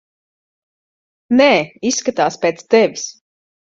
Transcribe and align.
Nē, 1.41 1.49
izskatās 1.93 2.39
pēc 2.47 2.67
tevis. 2.77 3.05